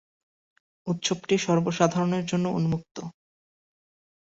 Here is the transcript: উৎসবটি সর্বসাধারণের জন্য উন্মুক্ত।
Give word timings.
উৎসবটি 0.87 1.35
সর্বসাধারণের 1.37 2.23
জন্য 2.25 2.45
উন্মুক্ত। 2.49 2.97